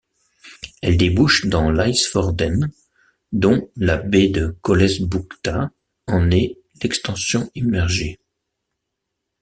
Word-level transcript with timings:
Elle 0.81 0.97
débouche 0.97 1.45
dans 1.45 1.69
l'Isfjorden, 1.69 2.71
dont 3.33 3.69
la 3.75 3.97
baie 3.97 4.29
de 4.29 4.57
Colesbukta 4.63 5.69
en 6.07 6.31
est 6.31 6.57
l'extension 6.81 7.51
immergée. 7.53 8.19